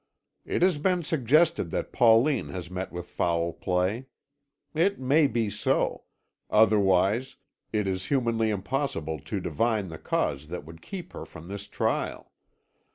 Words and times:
"It 0.45 0.63
has 0.63 0.79
been 0.79 1.03
suggested 1.03 1.69
that 1.69 1.91
Pauline 1.91 2.49
has 2.49 2.71
met 2.71 2.91
with 2.91 3.07
foul 3.07 3.53
play. 3.53 4.07
It 4.73 4.99
may 4.99 5.27
be 5.27 5.47
so; 5.51 6.05
otherwise, 6.49 7.35
it 7.71 7.85
is 7.85 8.05
humanly 8.07 8.49
impossible 8.49 9.19
to 9.19 9.39
divine 9.39 9.89
the 9.89 9.99
cause 9.99 10.47
that 10.47 10.65
could 10.65 10.81
keep 10.81 11.13
her 11.13 11.23
from 11.23 11.49
this 11.49 11.67
trial. 11.67 12.31